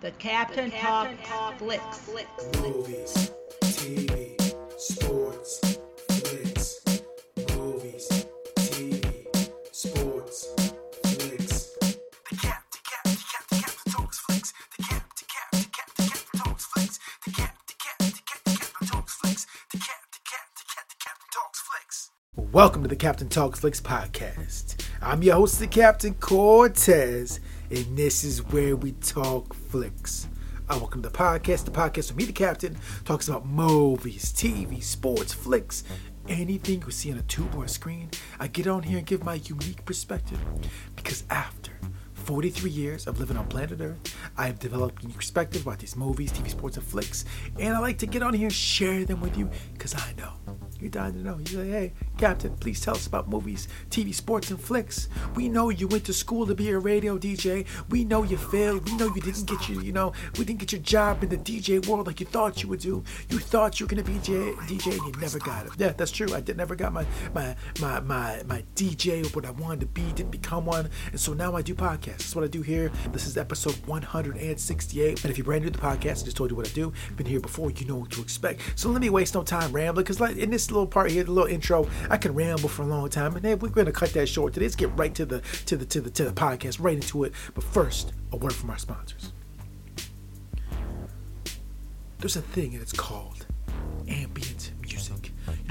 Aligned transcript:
The 0.00 0.12
Captain, 0.12 0.70
Talk, 0.70 1.08
Flicks. 1.58 2.08
Movies, 2.60 3.32
TV, 3.62 4.38
sports, 4.78 5.58
flicks. 6.08 6.80
Movies, 7.56 8.08
TV, 8.54 9.26
sports, 9.72 10.54
flicks. 11.02 11.76
The 12.30 12.36
cap, 12.36 12.62
the 12.70 12.78
cap, 12.84 13.02
the 13.02 13.10
cap, 13.10 13.48
the 13.50 13.56
cap, 13.56 13.72
the 13.84 13.90
talks 13.90 14.18
flicks. 14.20 14.52
The 14.76 14.84
cap, 14.84 15.02
the 15.18 15.24
cap, 15.24 15.50
the 15.50 15.66
cap, 15.66 15.90
the 15.96 16.02
cap, 16.04 16.20
the 16.30 16.38
talks 16.38 16.66
flicks. 16.66 16.98
The 17.24 17.32
cap, 17.32 17.56
the 17.66 17.74
cap, 17.74 17.98
the 17.98 18.22
cap, 18.22 18.44
the 18.44 18.50
cap, 18.52 18.72
the 18.78 18.86
talks 18.86 19.14
flicks. 19.16 19.46
The 19.72 19.78
cap, 19.78 20.02
the 20.12 20.18
cap, 20.30 20.46
the 20.54 20.64
cap, 20.76 20.88
the 20.88 20.96
cap, 21.04 21.16
the 21.18 21.26
talks 21.34 21.60
flicks. 21.60 22.10
Welcome 22.52 22.82
to 22.82 22.88
the 22.88 22.94
Captain 22.94 23.28
Talks 23.28 23.58
Flicks 23.58 23.80
podcast. 23.80 24.76
I'm 25.02 25.24
your 25.24 25.34
host, 25.34 25.58
the 25.58 25.66
Captain 25.66 26.14
Cortez, 26.14 27.40
and 27.70 27.98
this 27.98 28.24
is 28.24 28.42
where 28.46 28.76
we 28.76 28.92
talk 28.92 29.54
flicks. 29.54 30.26
I 30.70 30.76
welcome 30.76 31.02
to 31.02 31.08
the 31.08 31.16
podcast. 31.16 31.64
The 31.64 31.70
podcast 31.70 32.08
with 32.08 32.16
me, 32.16 32.24
the 32.24 32.32
Captain, 32.32 32.78
talks 33.04 33.28
about 33.28 33.46
movies, 33.46 34.32
TV, 34.32 34.82
sports, 34.82 35.34
flicks, 35.34 35.84
anything 36.28 36.82
you 36.82 36.90
see 36.90 37.12
on 37.12 37.18
a 37.18 37.22
tube 37.22 37.54
or 37.54 37.64
a 37.64 37.68
screen. 37.68 38.10
I 38.40 38.46
get 38.46 38.66
on 38.66 38.82
here 38.82 38.98
and 38.98 39.06
give 39.06 39.22
my 39.22 39.34
unique 39.34 39.84
perspective 39.84 40.40
because 40.96 41.24
after 41.28 41.72
43 42.14 42.70
years 42.70 43.06
of 43.06 43.20
living 43.20 43.36
on 43.36 43.46
planet 43.48 43.80
Earth, 43.82 44.16
I 44.36 44.46
have 44.46 44.58
developed 44.58 45.00
a 45.00 45.02
unique 45.02 45.18
perspective 45.18 45.62
about 45.62 45.78
these 45.78 45.96
movies, 45.96 46.32
TV, 46.32 46.48
sports, 46.50 46.78
and 46.78 46.86
flicks, 46.86 47.26
and 47.58 47.76
I 47.76 47.80
like 47.80 47.98
to 47.98 48.06
get 48.06 48.22
on 48.22 48.32
here 48.32 48.46
and 48.46 48.54
share 48.54 49.04
them 49.04 49.20
with 49.20 49.36
you 49.36 49.50
because 49.74 49.94
I 49.94 50.14
know 50.16 50.32
you're 50.80 50.90
dying 50.90 51.14
to 51.14 51.18
know. 51.18 51.38
You're 51.50 51.64
like, 51.64 51.72
hey, 51.72 51.92
Captain, 52.18 52.52
please 52.56 52.80
tell 52.80 52.96
us 52.96 53.06
about 53.06 53.28
movies, 53.28 53.68
TV, 53.90 54.12
sports, 54.12 54.50
and 54.50 54.60
flicks. 54.60 55.08
We 55.36 55.48
know 55.48 55.70
you 55.70 55.86
went 55.86 56.04
to 56.06 56.12
school 56.12 56.46
to 56.48 56.54
be 56.54 56.70
a 56.70 56.78
radio 56.78 57.16
DJ. 57.16 57.64
We 57.90 58.04
know 58.04 58.24
you 58.24 58.36
failed. 58.36 58.90
We 58.90 58.96
know 58.96 59.06
you 59.14 59.22
didn't 59.22 59.46
get 59.46 59.68
your, 59.68 59.82
you 59.82 59.92
know, 59.92 60.12
we 60.36 60.44
didn't 60.44 60.58
get 60.58 60.72
your 60.72 60.80
job 60.80 61.22
in 61.22 61.28
the 61.28 61.38
DJ 61.38 61.86
world 61.86 62.08
like 62.08 62.18
you 62.18 62.26
thought 62.26 62.60
you 62.60 62.68
would 62.70 62.80
do. 62.80 63.04
You 63.30 63.38
thought 63.38 63.78
you 63.78 63.86
were 63.86 63.90
gonna 63.90 64.02
be 64.02 64.18
J- 64.18 64.52
DJ 64.66 64.98
and 64.98 65.14
you 65.14 65.20
never 65.20 65.38
got 65.38 65.66
it. 65.66 65.72
Yeah, 65.78 65.90
that's 65.90 66.10
true. 66.10 66.34
I 66.34 66.40
did 66.40 66.56
never 66.56 66.74
got 66.74 66.92
my 66.92 67.06
my 67.34 67.54
my 67.80 68.00
my 68.00 68.42
my 68.46 68.64
DJ 68.74 69.24
of 69.24 69.36
what 69.36 69.46
I 69.46 69.52
wanted 69.52 69.80
to 69.80 69.86
be. 69.86 70.02
Didn't 70.12 70.32
become 70.32 70.66
one, 70.66 70.90
and 71.12 71.20
so 71.20 71.34
now 71.34 71.54
I 71.54 71.62
do 71.62 71.76
podcasts. 71.76 72.18
That's 72.18 72.34
what 72.34 72.44
I 72.44 72.48
do 72.48 72.62
here. 72.62 72.90
This 73.12 73.28
is 73.28 73.36
episode 73.36 73.76
168. 73.86 75.22
And 75.22 75.30
if 75.30 75.38
you're 75.38 75.44
brand 75.44 75.62
new 75.64 75.70
to 75.70 75.78
the 75.78 75.86
podcast, 75.86 76.22
I 76.22 76.24
just 76.24 76.36
told 76.36 76.50
you 76.50 76.56
what 76.56 76.68
I 76.68 76.72
do. 76.72 76.92
Been 77.16 77.26
here 77.26 77.40
before, 77.40 77.70
you 77.70 77.86
know 77.86 77.96
what 77.96 78.10
to 78.10 78.20
expect. 78.22 78.60
So 78.74 78.88
let 78.88 79.00
me 79.00 79.08
waste 79.08 79.34
no 79.34 79.44
time 79.44 79.70
rambling 79.70 80.02
because 80.02 80.20
like 80.20 80.36
in 80.36 80.50
this 80.50 80.70
little 80.72 80.86
part 80.86 81.12
here, 81.12 81.22
the 81.22 81.30
little 81.30 81.48
intro, 81.48 81.86
I 82.10 82.16
can 82.16 82.34
ramble 82.34 82.68
for 82.68 82.82
a 82.82 82.86
long 82.86 83.08
time, 83.10 83.36
and 83.36 83.62
we're 83.62 83.68
gonna 83.68 83.92
cut 83.92 84.12
that 84.14 84.28
short 84.28 84.54
today. 84.54 84.66
Let's 84.66 84.76
get 84.76 84.96
right 84.96 85.14
to 85.14 85.26
the 85.26 85.40
to 85.66 85.76
the 85.76 85.84
to 85.86 86.00
the 86.00 86.10
to 86.10 86.24
the 86.24 86.32
podcast, 86.32 86.78
right 86.80 86.94
into 86.94 87.24
it. 87.24 87.32
But 87.54 87.64
first, 87.64 88.12
a 88.32 88.36
word 88.36 88.54
from 88.54 88.70
our 88.70 88.78
sponsors. 88.78 89.32
There's 92.18 92.36
a 92.36 92.42
thing, 92.42 92.72
and 92.72 92.82
it's 92.82 92.92
called 92.92 93.46
ambient 94.08 94.57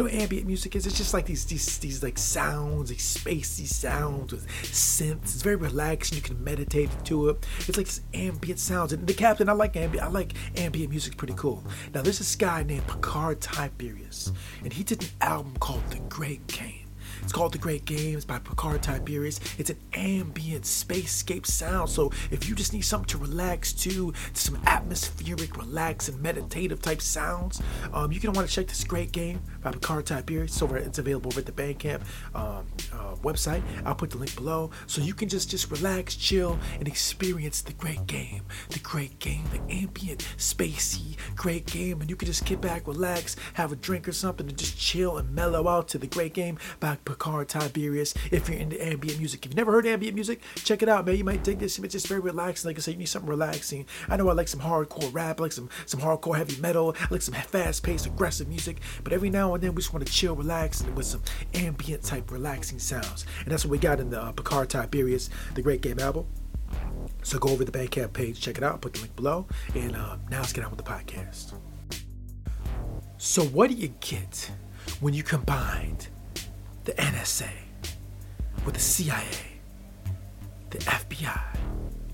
what 0.04 0.14
ambient 0.14 0.46
music 0.46 0.76
is? 0.76 0.86
It's 0.86 0.98
just 0.98 1.14
like 1.14 1.26
these 1.26 1.46
these 1.46 1.78
these 1.80 2.04
like 2.04 2.18
sounds, 2.18 2.90
these 2.90 3.18
spacey 3.18 3.66
sounds 3.66 4.32
with 4.32 4.48
synths. 4.48 5.24
It's 5.24 5.42
very 5.42 5.56
relaxing. 5.56 6.18
You 6.18 6.22
can 6.22 6.44
meditate 6.44 6.90
to 7.06 7.30
it. 7.30 7.46
It's 7.68 7.78
like 7.78 7.88
this 7.88 8.02
ambient 8.14 8.60
sounds. 8.60 8.94
And 8.94 9.08
the 9.08 9.14
captain, 9.14 9.50
I 9.50 9.54
like 9.54 9.76
ambient. 9.76 10.06
I 10.06 10.10
like 10.10 10.34
ambient 10.56 10.90
music. 10.90 11.18
Pretty 11.18 11.34
cool. 11.36 11.64
Now 11.94 12.02
there's 12.02 12.20
this 12.20 12.36
guy 12.36 12.64
named 12.64 12.88
Picard 12.88 13.42
Tiberius, 13.42 14.32
and 14.64 14.72
he 14.72 14.84
did 14.84 15.04
an 15.04 15.10
album 15.22 15.56
called 15.60 15.90
The 15.90 16.00
Great 16.10 16.46
Game. 16.48 16.87
It's 17.24 17.32
called 17.32 17.54
The 17.54 17.58
Great 17.58 17.86
Games 17.86 18.26
by 18.26 18.40
Picard 18.40 18.84
Tiberius. 18.84 19.40
It's 19.58 19.70
an 19.70 19.80
ambient 19.94 20.64
spacescape 20.64 21.46
sound. 21.46 21.90
So 21.90 22.12
if 22.32 22.48
you 22.48 22.56
just 22.56 22.74
need 22.74 22.82
something 22.82 23.08
to 23.08 23.18
relax 23.18 23.74
to, 23.74 24.14
some 24.34 24.60
atmospheric, 24.66 25.58
relax, 25.58 26.10
and 26.10 26.22
meditative 26.22 26.82
type 26.82 27.02
sounds, 27.02 27.62
um, 27.94 28.12
you 28.12 28.20
can 28.20 28.34
want 28.34 28.48
to 28.48 28.54
check 28.54 28.68
this 28.68 28.84
Great 28.84 29.12
Game 29.12 29.42
by 29.62 29.72
Picard 29.72 30.06
Tiberius. 30.06 30.52
It's, 30.52 30.62
over, 30.62 30.78
it's 30.78 31.00
available 31.00 31.32
over 31.32 31.40
at 31.40 31.46
the 31.46 31.52
Bandcamp 31.52 32.02
um, 32.36 32.66
uh, 32.94 33.16
website. 33.24 33.62
I'll 33.86 33.96
put 33.96 34.12
the 34.12 34.18
link 34.18 34.36
below. 34.36 34.72
So 34.86 35.02
you 35.02 35.14
can 35.14 35.30
just 35.30 35.50
just 35.50 35.70
relax, 35.72 36.16
chill, 36.16 36.60
and 36.80 36.88
experience 36.88 37.62
the 37.62 37.74
Great 37.74 38.06
Game. 38.08 38.44
The 38.70 38.80
Great 38.80 39.20
Game, 39.20 39.44
the 39.52 39.60
ambient, 39.74 40.28
spacey, 40.38 41.18
great 41.36 41.66
game. 41.66 42.02
And 42.02 42.10
you 42.10 42.16
can 42.16 42.28
just 42.28 42.46
get 42.46 42.62
back, 42.62 42.88
relax, 42.88 43.36
have 43.54 43.72
a 43.72 43.76
drink 43.76 44.08
or 44.08 44.12
something, 44.12 44.48
and 44.48 44.58
just 44.58 44.78
chill 44.78 45.18
and 45.18 45.34
mellow 45.34 45.68
out 45.68 45.88
to 45.90 45.98
the 45.98 46.08
Great 46.08 46.34
Game 46.34 46.58
by 46.80 46.98
Picard 47.08 47.48
Tiberius. 47.48 48.14
If 48.32 48.50
you're 48.50 48.60
into 48.60 48.84
ambient 48.86 49.18
music, 49.18 49.46
if 49.46 49.52
you've 49.52 49.56
never 49.56 49.72
heard 49.72 49.86
ambient 49.86 50.14
music, 50.14 50.42
check 50.56 50.82
it 50.82 50.90
out, 50.90 51.06
man. 51.06 51.16
You 51.16 51.24
might 51.24 51.44
dig 51.44 51.60
this. 51.60 51.80
It's 51.80 51.94
just 51.94 52.08
very 52.08 52.20
relaxing. 52.20 52.68
Like 52.68 52.78
I 52.78 52.82
said, 52.82 52.92
you 52.92 52.98
need 52.98 53.06
something 53.06 53.30
relaxing. 53.30 53.86
I 54.10 54.18
know 54.18 54.28
I 54.30 54.34
like 54.34 54.50
some 54.50 54.60
hardcore 54.60 55.14
rap, 55.14 55.40
I 55.40 55.44
like 55.44 55.52
some 55.54 55.70
some 55.86 56.02
hardcore 56.02 56.36
heavy 56.36 56.60
metal, 56.60 56.96
I 57.00 57.08
like 57.10 57.22
some 57.22 57.34
fast-paced, 57.34 58.06
aggressive 58.06 58.50
music. 58.50 58.82
But 59.04 59.14
every 59.14 59.30
now 59.30 59.54
and 59.54 59.64
then, 59.64 59.74
we 59.74 59.82
just 59.82 59.94
want 59.94 60.06
to 60.06 60.12
chill, 60.12 60.36
relax, 60.36 60.82
and 60.82 60.96
with 60.98 61.06
some 61.06 61.22
ambient 61.54 62.04
type 62.04 62.30
relaxing 62.30 62.80
sounds. 62.80 63.26
And 63.44 63.52
that's 63.52 63.64
what 63.64 63.72
we 63.72 63.78
got 63.78 64.02
in 64.02 64.10
the 64.10 64.22
uh, 64.22 64.32
Picard 64.34 64.70
Tiberius, 64.70 65.30
the 65.56 65.62
Great 65.62 65.82
Game 65.82 66.00
album. 66.00 66.26
So 67.24 67.40
go 67.40 67.50
over 67.50 67.64
to 67.64 67.72
the 67.72 67.78
Bandcamp 67.78 68.12
page, 68.12 68.42
check 68.42 68.58
it 68.58 68.64
out, 68.64 68.82
put 68.82 68.94
the 68.94 69.00
link 69.00 69.16
below, 69.16 69.48
and 69.76 69.96
uh, 69.96 70.18
now 70.30 70.42
let's 70.42 70.52
get 70.52 70.66
on 70.66 70.72
with 70.72 70.84
the 70.84 70.92
podcast. 70.92 71.54
So 73.18 73.44
what 73.44 73.70
do 73.70 73.76
you 73.76 73.94
get 74.02 74.52
when 75.00 75.14
you 75.14 75.24
combined 75.24 76.10
the 76.88 76.94
NSA 76.94 77.50
with 78.66 78.74
the 78.74 78.80
CIA, 78.80 79.22
the 80.70 80.78
FBI, 80.78 81.58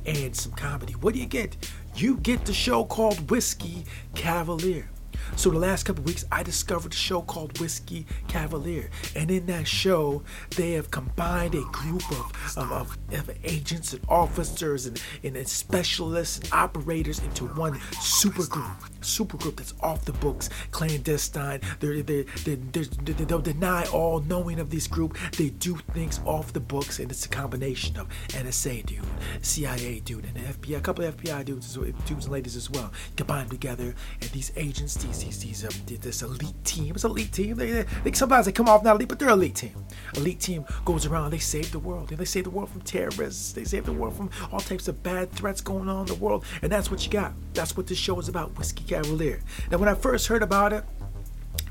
and 0.08 0.36
some 0.36 0.52
comedy? 0.54 0.94
What 0.94 1.14
do 1.14 1.20
you 1.20 1.28
get? 1.28 1.56
You 1.96 2.18
get 2.18 2.44
the 2.46 2.54
show 2.54 2.84
called 2.84 3.30
Whiskey 3.30 3.86
Cavalier. 4.16 4.90
So 5.36 5.50
the 5.50 5.60
last 5.60 5.84
couple 5.84 6.04
weeks, 6.04 6.26
I 6.32 6.44
discovered 6.44 6.94
a 6.94 6.96
show 6.96 7.22
called 7.22 7.60
Whiskey 7.60 8.06
Cavalier, 8.28 8.90
and 9.16 9.32
in 9.32 9.46
that 9.48 9.68
show, 9.68 10.24
they 10.56 10.74
have 10.74 10.92
combined 10.92 11.56
a 11.56 11.64
group 11.72 12.04
of, 12.12 12.58
of, 12.58 12.72
of, 12.72 12.98
of 13.12 13.38
agents 13.44 13.94
and 13.94 14.04
officers 14.08 14.86
and, 14.86 15.02
and, 15.24 15.48
specialists 15.48 16.40
and 16.40 16.54
operators 16.54 17.20
into 17.20 17.46
one 17.48 17.80
super 18.00 18.46
group. 18.46 18.66
Super 19.02 19.38
group 19.38 19.58
that's 19.58 19.74
off 19.82 20.06
the 20.06 20.14
books, 20.14 20.50
clandestine. 20.72 21.60
They're, 21.80 22.02
they're, 22.02 22.24
they're, 22.46 22.56
they're, 22.56 22.86
they'll 22.86 23.40
deny 23.40 23.86
all 23.86 24.20
knowing 24.22 24.60
of 24.60 24.70
this 24.70 24.88
group. 24.88 25.18
They 25.38 25.50
do 25.50 25.78
things 25.94 26.20
off 26.26 26.54
the 26.54 26.60
books, 26.60 27.00
and 27.00 27.12
it's 27.12 27.26
a 27.26 27.30
combination 27.30 27.98
of 27.98 28.08
NSA 28.30 28.86
dude, 28.86 29.02
CIA 29.42 30.00
dude, 30.00 30.26
and 30.26 30.38
FBI. 30.38 30.78
A 30.78 30.82
couple 30.82 31.04
of 31.06 31.18
FBI 31.18 31.46
dudes, 31.46 31.74
dudes 31.76 32.26
and 32.26 32.32
ladies 32.32 32.56
as 32.56 32.70
well, 32.70 32.92
combined 33.16 33.50
together. 33.50 33.96
And 34.22 34.30
these 34.32 34.52
agents, 34.56 34.96
these 34.96 35.23
these 35.24 35.40
these 35.40 35.66
um, 35.66 35.72
this 35.88 36.22
elite 36.22 36.64
team. 36.64 36.94
It's 36.96 37.04
elite 37.04 37.32
team. 37.32 37.56
They, 37.56 37.72
they, 37.72 37.86
they 38.04 38.12
sometimes 38.12 38.46
they 38.46 38.52
come 38.52 38.68
off 38.68 38.84
not 38.84 38.96
elite, 38.96 39.10
but 39.10 39.20
they're 39.20 39.30
elite 39.30 39.56
team. 39.56 39.86
Elite 40.16 40.40
team 40.40 40.66
goes 40.86 41.06
around. 41.06 41.32
They 41.32 41.40
save 41.40 41.72
the 41.72 41.80
world. 41.80 42.10
And 42.12 42.20
They 42.20 42.26
save 42.26 42.46
the 42.46 42.50
world 42.50 42.70
from 42.70 42.82
terrorists. 42.82 43.54
They 43.54 43.64
save 43.64 43.86
the 43.86 43.94
world 43.94 44.16
from 44.16 44.30
all 44.52 44.60
types 44.60 44.88
of 44.88 45.02
bad 45.04 45.32
threats 45.32 45.62
going 45.62 45.90
on 45.90 46.02
in 46.02 46.06
the 46.06 46.16
world. 46.16 46.46
And 46.62 46.72
that's 46.72 46.92
what 46.92 47.06
you 47.06 47.12
got. 47.12 47.34
That's 47.54 47.78
what 47.78 47.88
this 47.88 47.98
show 47.98 48.20
is 48.20 48.30
about. 48.30 48.58
Whiskey 48.58 48.84
Cavalier. 48.84 49.42
Now, 49.72 49.78
when 49.78 49.90
I 49.90 49.96
first 49.96 50.28
heard 50.28 50.44
about 50.44 50.74
it. 50.74 50.84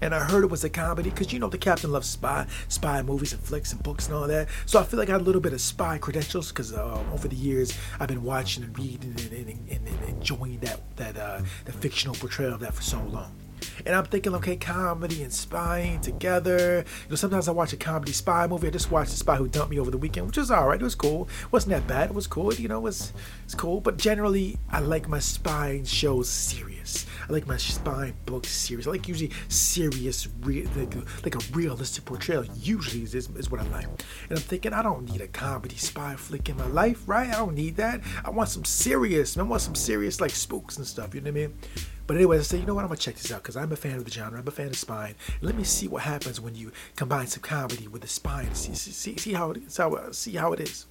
And 0.00 0.14
I 0.14 0.18
heard 0.18 0.42
it 0.42 0.50
was 0.50 0.64
a 0.64 0.70
comedy 0.70 1.10
because 1.10 1.32
you 1.32 1.38
know 1.38 1.48
the 1.48 1.58
captain 1.58 1.92
loves 1.92 2.08
spy, 2.08 2.46
spy 2.66 3.02
movies 3.02 3.32
and 3.32 3.40
flicks 3.40 3.72
and 3.72 3.80
books 3.84 4.06
and 4.06 4.16
all 4.16 4.26
that. 4.26 4.48
So 4.66 4.80
I 4.80 4.82
feel 4.82 4.98
like 4.98 5.08
I 5.08 5.12
had 5.12 5.20
a 5.20 5.24
little 5.24 5.40
bit 5.40 5.52
of 5.52 5.60
spy 5.60 5.98
credentials 5.98 6.48
because 6.48 6.72
uh, 6.72 7.00
over 7.12 7.28
the 7.28 7.36
years 7.36 7.72
I've 8.00 8.08
been 8.08 8.24
watching 8.24 8.64
and 8.64 8.76
reading 8.76 9.10
and, 9.10 9.32
and, 9.32 9.70
and, 9.70 9.88
and 9.88 10.08
enjoying 10.08 10.58
that 10.60 10.80
that 10.96 11.16
uh, 11.16 11.42
the 11.66 11.72
fictional 11.72 12.16
portrayal 12.16 12.54
of 12.54 12.60
that 12.60 12.74
for 12.74 12.82
so 12.82 13.00
long. 13.00 13.32
And 13.86 13.94
I'm 13.94 14.04
thinking, 14.04 14.34
okay, 14.36 14.56
comedy 14.56 15.22
and 15.22 15.32
spying 15.32 16.00
together. 16.00 16.84
You 17.04 17.10
know, 17.10 17.16
sometimes 17.16 17.48
I 17.48 17.52
watch 17.52 17.72
a 17.72 17.76
comedy 17.76 18.12
spy 18.12 18.46
movie. 18.46 18.68
I 18.68 18.70
just 18.70 18.90
watched 18.90 19.10
The 19.10 19.16
Spy 19.16 19.36
Who 19.36 19.48
Dumped 19.48 19.70
Me 19.70 19.78
over 19.78 19.90
the 19.90 19.98
weekend, 19.98 20.26
which 20.26 20.36
was 20.36 20.50
all 20.50 20.68
right. 20.68 20.80
It 20.80 20.84
was 20.84 20.94
cool. 20.94 21.28
It 21.42 21.52
wasn't 21.52 21.70
that 21.70 21.86
bad. 21.86 22.10
It 22.10 22.14
was 22.14 22.26
cool. 22.26 22.52
You 22.54 22.68
know, 22.68 22.78
it 22.78 22.82
was 22.82 23.12
it's 23.44 23.54
cool. 23.54 23.80
But 23.80 23.96
generally, 23.96 24.58
I 24.70 24.80
like 24.80 25.08
my 25.08 25.18
spying 25.18 25.84
shows 25.84 26.28
serious. 26.28 26.71
I 27.28 27.32
like 27.32 27.46
my 27.46 27.56
spy 27.56 28.12
books 28.26 28.50
serious. 28.50 28.86
I 28.86 28.90
like 28.90 29.08
usually 29.08 29.30
serious, 29.48 30.28
re- 30.40 30.66
like, 30.76 30.94
like 31.24 31.34
a 31.34 31.52
realistic 31.52 32.04
portrayal. 32.04 32.44
Usually 32.56 33.02
is, 33.02 33.14
is 33.14 33.50
what 33.50 33.60
I 33.60 33.64
like. 33.68 33.86
And 33.86 34.38
I'm 34.38 34.44
thinking, 34.44 34.72
I 34.72 34.82
don't 34.82 35.10
need 35.10 35.20
a 35.20 35.28
comedy 35.28 35.76
spy 35.76 36.16
flick 36.16 36.48
in 36.48 36.56
my 36.56 36.66
life, 36.66 37.02
right? 37.06 37.28
I 37.28 37.38
don't 37.38 37.54
need 37.54 37.76
that. 37.76 38.00
I 38.24 38.30
want 38.30 38.48
some 38.48 38.64
serious. 38.64 39.36
I 39.36 39.42
want 39.42 39.62
some 39.62 39.74
serious 39.74 40.20
like 40.20 40.30
spooks 40.30 40.76
and 40.76 40.86
stuff. 40.86 41.14
You 41.14 41.20
know 41.20 41.30
what 41.30 41.38
I 41.38 41.46
mean? 41.46 41.54
But 42.06 42.16
anyway, 42.16 42.38
I 42.38 42.42
said, 42.42 42.60
you 42.60 42.66
know 42.66 42.74
what? 42.74 42.82
I'm 42.82 42.88
gonna 42.88 42.98
check 42.98 43.16
this 43.16 43.30
out 43.32 43.42
because 43.42 43.56
I'm 43.56 43.72
a 43.72 43.76
fan 43.76 43.96
of 43.96 44.04
the 44.04 44.10
genre. 44.10 44.38
I'm 44.38 44.46
a 44.46 44.50
fan 44.50 44.66
of 44.68 44.76
spine. 44.76 45.14
Let 45.40 45.54
me 45.54 45.64
see 45.64 45.88
what 45.88 46.02
happens 46.02 46.40
when 46.40 46.54
you 46.54 46.72
combine 46.96 47.26
some 47.28 47.42
comedy 47.42 47.88
with 47.88 48.02
the 48.02 48.08
spine. 48.08 48.54
See, 48.54 48.74
see, 48.74 49.16
see 49.16 49.32
how 49.32 49.52
it 49.52 49.58
is. 49.58 49.76
How, 49.76 50.10
see 50.10 50.32
how 50.32 50.52
it 50.52 50.60
is. 50.60 50.86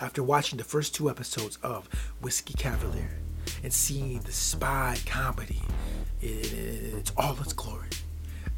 After 0.00 0.22
watching 0.22 0.58
the 0.58 0.64
first 0.64 0.94
two 0.94 1.08
episodes 1.08 1.58
of 1.62 1.88
Whiskey 2.20 2.54
Cavalier 2.54 3.18
and 3.62 3.72
seeing 3.72 4.20
the 4.20 4.32
spy 4.32 4.98
comedy, 5.06 5.60
it, 6.20 6.52
it, 6.52 6.94
it's 6.94 7.12
all 7.16 7.36
its 7.40 7.52
glory. 7.52 7.88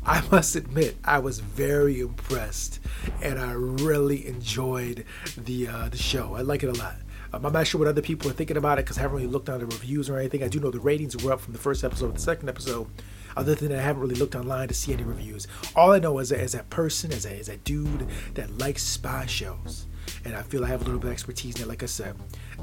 I 0.05 0.23
must 0.31 0.57
admit, 0.57 0.97
I 1.05 1.19
was 1.19 1.41
very 1.41 2.01
impressed, 2.01 2.81
and 3.23 3.39
I 3.39 3.53
really 3.53 4.27
enjoyed 4.27 5.05
the 5.37 5.69
uh, 5.69 5.89
the 5.91 5.99
show. 5.99 6.35
I 6.35 6.41
like 6.41 6.63
it 6.63 6.75
a 6.75 6.81
lot. 6.81 6.97
Um, 7.33 7.47
I'm 7.47 7.53
not 7.53 7.67
sure 7.67 7.79
what 7.79 7.89
other 7.89 8.03
people 8.03 8.31
are 8.31 8.35
thinking 8.35 8.57
about 8.57 8.79
it 8.79 8.85
because 8.85 8.99
I 8.99 9.03
haven't 9.03 9.19
really 9.19 9.31
looked 9.31 9.49
on 9.49 9.61
the 9.61 9.67
reviews 9.67 10.11
or 10.11 10.19
anything. 10.19 10.43
I 10.43 10.49
do 10.49 10.59
know 10.59 10.71
the 10.71 10.81
ratings 10.81 11.23
were 11.23 11.33
up 11.33 11.41
from 11.41 11.53
the 11.53 11.59
first 11.59 11.85
episode 11.85 12.09
to 12.09 12.13
the 12.15 12.19
second 12.19 12.49
episode. 12.49 12.89
Other 13.37 13.55
than 13.55 13.69
that, 13.69 13.79
I 13.79 13.83
haven't 13.83 14.03
really 14.03 14.17
looked 14.17 14.35
online 14.35 14.67
to 14.69 14.75
see 14.75 14.93
any 14.93 15.05
reviews. 15.05 15.47
All 15.77 15.93
I 15.93 16.01
know 16.01 16.19
is 16.19 16.31
that 16.31 16.41
as 16.41 16.55
a 16.55 16.65
person, 16.65 17.13
as 17.13 17.25
a, 17.27 17.39
as 17.39 17.49
a 17.49 17.59
dude 17.59 18.09
that 18.35 18.59
likes 18.59 18.83
spy 18.83 19.27
shows, 19.27 19.87
and 20.25 20.35
I 20.35 20.43
feel 20.43 20.65
I 20.65 20.69
have 20.69 20.83
a 20.83 20.85
little 20.85 20.99
bit 20.99 21.09
of 21.09 21.13
expertise 21.13 21.57
in 21.57 21.63
it. 21.63 21.69
Like 21.69 21.85
I 21.85 21.87
said, 21.87 22.17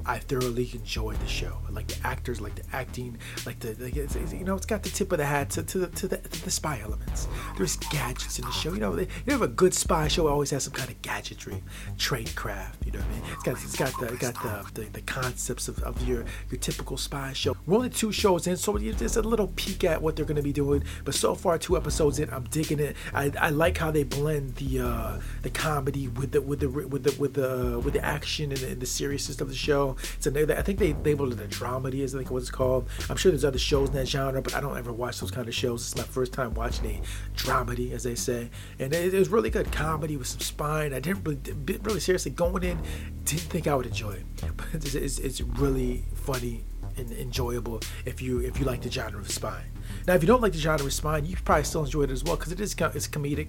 I 0.05 0.19
thoroughly 0.19 0.69
enjoyed 0.73 1.19
the 1.19 1.27
show. 1.27 1.57
I 1.67 1.71
like 1.71 1.87
the 1.87 2.07
actors, 2.07 2.39
like 2.41 2.55
the 2.55 2.63
acting, 2.73 3.17
like 3.45 3.59
the, 3.59 3.75
like 3.79 3.95
it's, 3.95 4.15
it's- 4.15 4.33
you 4.33 4.43
know, 4.45 4.55
it's 4.55 4.65
got 4.65 4.83
the 4.83 4.89
tip 4.89 5.11
of 5.11 5.17
the 5.17 5.25
hat 5.25 5.49
to, 5.51 5.63
to 5.63 5.79
the 5.79 5.87
to 5.87 6.07
the, 6.07 6.17
to 6.17 6.43
the 6.45 6.51
spy 6.51 6.79
elements. 6.83 7.27
There's 7.57 7.75
gadgets 7.77 8.39
in 8.39 8.45
the 8.45 8.51
show. 8.51 8.73
You 8.73 8.79
know, 8.79 8.95
they, 8.95 9.07
you 9.25 9.31
have 9.33 9.41
a 9.41 9.47
good 9.47 9.73
spy 9.73 10.07
show 10.07 10.27
always 10.27 10.51
has 10.51 10.63
some 10.65 10.73
kind 10.73 10.89
of 10.89 11.01
gadgetry, 11.01 11.63
tradecraft. 11.97 12.85
You 12.85 12.91
know 12.93 12.99
what 12.99 13.07
I 13.07 13.11
mean? 13.11 13.21
It's 13.33 13.43
got 13.43 13.63
it's 13.63 13.75
got 13.75 13.99
the 13.99 14.13
it 14.13 14.19
got 14.19 14.33
the, 14.43 14.81
the, 14.81 14.89
the 14.91 15.01
concepts 15.01 15.67
of, 15.67 15.79
of 15.83 16.07
your 16.07 16.25
your 16.49 16.59
typical 16.59 16.97
spy 16.97 17.33
show. 17.33 17.55
We're 17.65 17.75
only 17.77 17.89
two 17.89 18.11
shows 18.11 18.47
in, 18.47 18.57
so 18.57 18.77
there's 18.77 19.17
a 19.17 19.21
little 19.21 19.47
peek 19.55 19.83
at 19.83 20.01
what 20.01 20.15
they're 20.15 20.25
going 20.25 20.37
to 20.37 20.41
be 20.41 20.53
doing. 20.53 20.83
But 21.05 21.15
so 21.15 21.35
far, 21.35 21.57
two 21.57 21.75
episodes 21.77 22.19
in, 22.19 22.29
I'm 22.31 22.43
digging 22.45 22.79
it. 22.79 22.95
I, 23.13 23.31
I 23.39 23.49
like 23.49 23.77
how 23.77 23.91
they 23.91 24.03
blend 24.03 24.55
the 24.55 24.81
uh, 24.81 25.19
the 25.41 25.49
comedy 25.49 26.07
with 26.07 26.31
the 26.31 26.41
with 26.41 26.59
the 26.59 26.69
with 26.69 27.03
the 27.03 27.15
with 27.19 27.33
the 27.33 27.79
with 27.83 27.93
the 27.93 28.03
action 28.05 28.51
and 28.51 28.59
the, 28.61 28.67
and 28.71 28.81
the 28.81 28.85
seriousness 28.85 29.41
of 29.41 29.49
the 29.49 29.55
show. 29.55 29.86
So 30.19 30.29
they, 30.29 30.43
I 30.55 30.61
think 30.61 30.79
they 30.79 30.93
labeled 30.93 31.33
it 31.33 31.39
a 31.39 31.47
dramedy, 31.47 31.99
is 31.99 32.15
I 32.15 32.19
think 32.19 32.31
what 32.31 32.41
it's 32.41 32.51
called. 32.51 32.87
I'm 33.09 33.17
sure 33.17 33.31
there's 33.31 33.45
other 33.45 33.59
shows 33.59 33.89
in 33.89 33.95
that 33.95 34.07
genre, 34.07 34.41
but 34.41 34.55
I 34.55 34.61
don't 34.61 34.77
ever 34.77 34.91
watch 34.91 35.19
those 35.19 35.31
kind 35.31 35.47
of 35.47 35.53
shows. 35.53 35.81
It's 35.81 35.95
my 35.95 36.03
first 36.03 36.33
time 36.33 36.53
watching 36.53 36.85
a 36.85 37.01
dramedy, 37.37 37.91
as 37.91 38.03
they 38.03 38.15
say, 38.15 38.49
and 38.79 38.93
it, 38.93 39.13
it 39.13 39.17
was 39.17 39.29
really 39.29 39.49
good 39.49 39.71
comedy 39.71 40.17
with 40.17 40.27
some 40.27 40.39
spine. 40.39 40.93
I 40.93 40.99
didn't 40.99 41.23
really, 41.23 41.79
really 41.83 41.99
seriously 41.99 42.31
going 42.31 42.63
in, 42.63 42.79
didn't 43.25 43.41
think 43.41 43.67
I 43.67 43.75
would 43.75 43.85
enjoy 43.85 44.11
it, 44.11 44.25
but 44.57 44.67
it's, 44.73 44.95
it's, 44.95 45.19
it's 45.19 45.41
really 45.41 46.03
funny 46.15 46.65
and 46.97 47.11
enjoyable 47.11 47.79
if 48.05 48.21
you 48.21 48.39
if 48.39 48.59
you 48.59 48.65
like 48.65 48.81
the 48.81 48.91
genre 48.91 49.19
of 49.19 49.31
spine. 49.31 49.65
Now, 50.05 50.15
if 50.15 50.23
you 50.23 50.27
don't 50.27 50.41
like 50.41 50.53
the 50.53 50.59
genre 50.59 50.85
of 50.85 50.93
spine, 50.93 51.25
you 51.25 51.35
probably 51.43 51.63
still 51.63 51.83
enjoy 51.83 52.03
it 52.03 52.11
as 52.11 52.23
well 52.23 52.35
because 52.35 52.51
it 52.51 52.59
is 52.59 52.73
it's 52.73 53.07
comedic. 53.07 53.47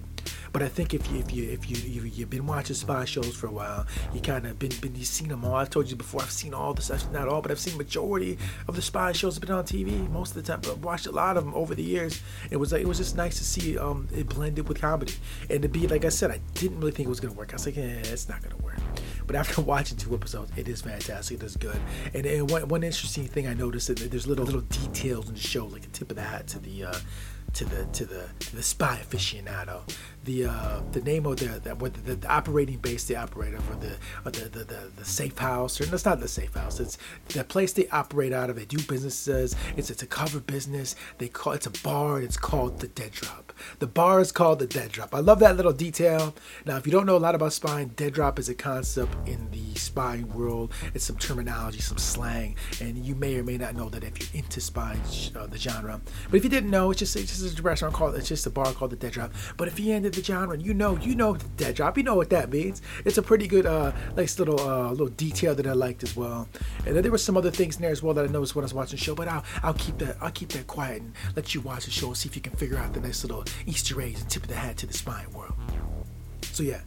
But 0.51 0.63
I 0.63 0.67
think 0.67 0.93
if 0.93 1.09
you 1.11 1.19
if 1.19 1.33
you 1.33 1.49
if 1.49 1.69
you, 1.69 1.77
you 1.77 2.01
you've 2.03 2.29
been 2.29 2.47
watching 2.47 2.75
spy 2.75 3.05
shows 3.05 3.35
for 3.35 3.47
a 3.47 3.51
while, 3.51 3.85
you 4.13 4.21
kind 4.21 4.45
of 4.47 4.57
been 4.57 4.71
been 4.81 4.95
you've 4.95 5.07
seen 5.07 5.29
them 5.29 5.45
all. 5.45 5.55
I 5.55 5.65
told 5.65 5.89
you 5.89 5.95
before, 5.95 6.21
I've 6.21 6.31
seen 6.31 6.53
all 6.53 6.73
the 6.73 6.81
stuff, 6.81 7.09
not 7.11 7.27
all, 7.27 7.41
but 7.41 7.51
I've 7.51 7.59
seen 7.59 7.77
majority 7.77 8.37
of 8.67 8.75
the 8.75 8.81
spy 8.81 9.11
shows 9.11 9.35
have 9.35 9.41
been 9.41 9.51
on 9.51 9.63
TV 9.63 10.09
most 10.09 10.35
of 10.35 10.43
the 10.43 10.51
time. 10.51 10.61
But 10.61 10.71
I've 10.71 10.83
watched 10.83 11.07
a 11.07 11.11
lot 11.11 11.37
of 11.37 11.45
them 11.45 11.53
over 11.53 11.75
the 11.75 11.83
years. 11.83 12.21
It 12.51 12.57
was 12.57 12.71
like 12.71 12.81
it 12.81 12.87
was 12.87 12.97
just 12.97 13.15
nice 13.15 13.37
to 13.37 13.43
see 13.43 13.77
um 13.77 14.07
it 14.15 14.27
blended 14.27 14.67
with 14.67 14.81
comedy 14.81 15.13
and 15.49 15.61
to 15.61 15.69
be 15.69 15.87
like 15.87 16.05
I 16.05 16.09
said, 16.09 16.31
I 16.31 16.39
didn't 16.55 16.79
really 16.79 16.91
think 16.91 17.07
it 17.07 17.09
was 17.09 17.19
gonna 17.19 17.33
work. 17.33 17.53
I 17.53 17.55
was 17.55 17.65
like, 17.65 17.77
eh, 17.77 18.01
it's 18.03 18.29
not 18.29 18.41
gonna 18.41 18.57
work. 18.57 18.77
But 19.27 19.35
after 19.35 19.61
watching 19.73 19.97
two 19.97 20.15
episodes, 20.15 20.51
it 20.57 20.67
is 20.67 20.81
fantastic. 20.81 21.39
It 21.39 21.43
is 21.43 21.55
good. 21.55 21.79
And, 22.13 22.25
and 22.25 22.49
one, 22.49 22.67
one 22.67 22.83
interesting 22.83 23.27
thing 23.27 23.47
I 23.47 23.53
noticed 23.53 23.89
is 23.91 23.97
that 23.97 24.09
there's 24.09 24.25
little 24.25 24.45
little 24.45 24.61
details 24.61 25.27
in 25.27 25.35
the 25.35 25.39
show, 25.39 25.67
like 25.67 25.83
a 25.83 25.89
tip 25.89 26.09
of 26.09 26.15
the 26.15 26.23
hat 26.23 26.47
to 26.47 26.59
the 26.59 26.85
uh, 26.85 26.95
to 27.53 27.65
the 27.65 27.85
to 27.85 28.05
the 28.05 28.27
to 28.39 28.55
the 28.55 28.63
spy 28.63 28.99
aficionado. 29.03 29.81
The 30.29 30.45
uh, 30.45 30.81
the 30.91 31.01
name 31.01 31.25
of 31.25 31.37
the 31.37 31.59
the, 31.59 31.73
the, 31.73 32.15
the 32.15 32.27
operating 32.27 32.77
base 32.77 33.03
they 33.05 33.15
operate 33.15 33.55
over 33.55 33.73
the 33.83 33.93
or 34.23 34.31
the, 34.31 34.47
the, 34.47 34.63
the 34.63 34.91
the 34.95 35.05
safe 35.05 35.39
house 35.39 35.81
or 35.81 35.91
it's 35.91 36.05
not 36.05 36.19
the 36.19 36.27
safe 36.27 36.53
house. 36.53 36.79
It's 36.79 36.99
the 37.29 37.43
place 37.43 37.73
they 37.73 37.87
operate 37.87 38.31
out 38.31 38.51
of. 38.51 38.55
They 38.55 38.65
do 38.65 38.77
businesses. 38.83 39.55
It's 39.75 39.89
it's 39.89 40.03
a 40.03 40.05
cover 40.05 40.39
business. 40.39 40.95
They 41.17 41.29
call 41.29 41.53
it's 41.53 41.65
a 41.65 41.71
bar. 41.71 42.17
And 42.17 42.25
it's 42.25 42.37
called 42.37 42.79
the 42.79 42.87
Dead 42.87 43.11
Drop. 43.11 43.53
The 43.79 43.87
bar 43.87 44.19
is 44.19 44.31
called 44.31 44.59
the 44.59 44.67
Dead 44.67 44.91
Drop. 44.91 45.15
I 45.15 45.19
love 45.19 45.39
that 45.39 45.57
little 45.57 45.73
detail. 45.73 46.35
Now, 46.63 46.77
if 46.77 46.85
you 46.85 46.91
don't 46.91 47.07
know 47.07 47.17
a 47.17 47.25
lot 47.27 47.33
about 47.33 47.53
spying, 47.53 47.87
Dead 47.89 48.13
Drop 48.13 48.37
is 48.37 48.49
a 48.49 48.55
concept 48.55 49.27
in 49.27 49.49
the 49.49 49.73
spying 49.79 50.31
world. 50.31 50.71
It's 50.93 51.05
some 51.05 51.17
terminology, 51.17 51.79
some 51.79 51.97
slang, 51.97 52.55
and 52.79 52.97
you 52.97 53.15
may 53.15 53.35
or 53.37 53.43
may 53.43 53.57
not 53.57 53.75
know 53.75 53.89
that 53.89 54.03
if 54.03 54.19
you're 54.19 54.43
into 54.43 54.61
spying, 54.61 55.01
uh, 55.35 55.47
the 55.47 55.57
genre. 55.57 55.99
But 56.29 56.37
if 56.37 56.43
you 56.43 56.49
didn't 56.51 56.69
know, 56.69 56.91
it's 56.91 56.99
just 56.99 57.15
it's 57.15 57.39
just 57.39 57.57
a 57.57 57.61
restaurant 57.63 57.95
called 57.95 58.13
it's 58.13 58.27
just 58.27 58.45
a 58.45 58.51
bar 58.51 58.71
called 58.73 58.91
the 58.91 58.95
Dead 58.95 59.13
Drop. 59.13 59.33
But 59.57 59.67
if 59.67 59.79
you're 59.79 59.97
into 59.97 60.18
the 60.19 60.25
genre, 60.25 60.53
and 60.53 60.65
you 60.65 60.73
know 60.73 60.97
you 60.97 61.15
know 61.15 61.33
the 61.33 61.47
Dead 61.49 61.75
Drop. 61.75 61.97
You 61.97 62.03
know 62.03 62.15
what 62.15 62.29
that 62.29 62.49
means. 62.49 62.81
It's 63.05 63.17
a 63.17 63.21
pretty 63.21 63.47
good 63.47 63.65
uh 63.65 63.91
nice 64.15 64.37
little 64.39 64.59
uh 64.59 64.89
little 64.91 65.07
detail 65.07 65.55
that 65.55 65.67
I 65.67 65.73
liked 65.73 66.03
as 66.03 66.15
well. 66.15 66.47
And 66.85 66.95
then 66.95 67.03
there 67.03 67.11
were 67.11 67.17
some 67.17 67.37
other 67.37 67.51
things 67.51 67.77
in 67.77 67.81
there 67.81 67.91
as 67.91 68.03
well 68.03 68.13
that 68.13 68.25
I 68.25 68.31
noticed 68.31 68.55
when 68.55 68.63
I 68.63 68.65
was 68.65 68.73
watching 68.73 68.97
the 68.97 69.03
show. 69.03 69.15
But 69.15 69.27
I'll 69.27 69.43
I'll 69.63 69.73
keep 69.73 69.97
that 69.99 70.17
I'll 70.21 70.31
keep 70.31 70.49
that 70.49 70.67
quiet 70.67 71.01
and 71.01 71.13
let 71.35 71.53
you 71.55 71.61
watch 71.61 71.85
the 71.85 71.91
show 71.91 72.07
and 72.07 72.17
see 72.17 72.29
if 72.29 72.35
you 72.35 72.41
can 72.41 72.53
figure 72.53 72.77
out 72.77 72.93
the 72.93 72.99
nice 72.99 73.23
little 73.23 73.43
Easter 73.65 73.99
eggs 74.01 74.21
and 74.21 74.29
tip 74.29 74.43
of 74.43 74.49
the 74.49 74.55
hat 74.55 74.77
to 74.77 74.85
the 74.85 74.93
spying 74.93 75.31
world. 75.33 75.53
So 76.51 76.63
yeah, 76.63 76.81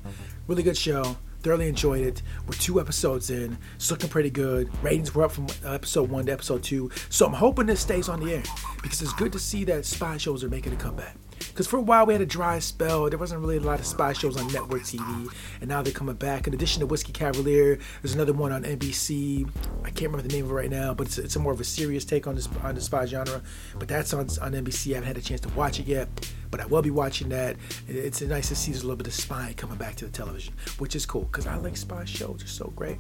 really 0.47 0.63
good 0.63 0.77
show. 0.77 1.17
Thoroughly 1.43 1.69
enjoyed 1.69 2.03
it. 2.07 2.23
We're 2.47 2.53
two 2.53 2.81
episodes 2.81 3.29
in. 3.29 3.59
It's 3.75 3.91
looking 3.91 4.09
pretty 4.09 4.31
good. 4.31 4.71
Ratings 4.81 5.13
were 5.13 5.25
up 5.25 5.33
from 5.33 5.49
episode 5.65 6.09
one 6.09 6.27
to 6.27 6.33
episode 6.33 6.63
two. 6.63 6.89
So 7.11 7.27
I'm 7.27 7.33
hoping 7.33 7.67
this 7.67 7.81
stays 7.81 8.09
on 8.09 8.21
the 8.21 8.35
air 8.35 8.43
because 8.81 9.03
it's 9.03 9.13
good 9.15 9.33
to 9.33 9.41
see 9.41 9.65
that 9.65 9.85
spy 9.85 10.19
shows 10.19 10.45
are 10.45 10.49
making 10.49 10.73
a 10.73 10.77
comeback. 10.77 11.17
Because 11.53 11.67
for 11.67 11.77
a 11.77 11.83
while 11.83 12.07
we 12.07 12.15
had 12.15 12.23
a 12.23 12.27
dry 12.27 12.59
spell. 12.61 13.11
There 13.11 13.19
wasn't 13.19 13.43
really 13.43 13.59
a 13.59 13.61
lot 13.61 13.79
of 13.79 13.85
spy 13.85 14.15
shows 14.15 14.39
on 14.39 14.51
network 14.53 14.83
TV, 14.83 15.31
and 15.61 15.69
now 15.69 15.83
they're 15.83 15.93
coming 15.93 16.15
back. 16.15 16.47
In 16.47 16.55
addition 16.55 16.81
to 16.81 16.87
Whiskey 16.87 17.13
Cavalier, 17.13 17.79
there's 18.01 18.15
another 18.15 18.33
one 18.33 18.53
on 18.53 18.65
NBC. 18.65 19.47
I 19.85 19.91
can't 19.91 20.11
remember 20.11 20.27
the 20.27 20.35
name 20.35 20.47
of 20.47 20.51
it 20.51 20.55
right 20.55 20.71
now, 20.71 20.95
but 20.95 21.09
it's, 21.09 21.19
it's 21.19 21.37
a 21.37 21.39
more 21.39 21.53
of 21.53 21.61
a 21.61 21.65
serious 21.65 22.07
take 22.07 22.27
on 22.27 22.37
this 22.37 22.49
on 22.63 22.75
the 22.75 22.81
spy 22.81 23.05
genre. 23.05 23.43
But 23.79 23.89
that's 23.89 24.15
on 24.15 24.23
on 24.41 24.53
NBC. 24.53 24.93
I 24.93 24.95
haven't 24.95 25.09
had 25.09 25.19
a 25.19 25.21
chance 25.21 25.43
to 25.43 25.51
watch 25.51 25.79
it 25.79 25.87
yet, 25.87 26.09
but 26.51 26.61
I 26.61 26.67
will 26.67 26.81
be 26.83 26.91
watching 26.91 27.29
that. 27.29 27.57
It's 27.87 28.23
nice 28.23 28.49
to 28.49 28.57
see 28.57 28.71
there's 28.73 28.83
a 28.83 28.87
little 28.87 28.97
bit 28.97 29.09
of 29.09 29.15
spy 29.15 29.53
coming 29.55 29.77
back 29.77 29.97
to 29.97 30.07
the 30.07 30.11
television, 30.11 30.55
which 30.79 30.97
is 30.97 31.05
cool 31.05 31.25
because 31.25 31.47
I 31.47 31.57
like 31.57 31.77
spy 31.77 32.07
shows. 32.07 32.39
They're 32.39 32.47
so 32.49 32.73
great. 32.75 32.99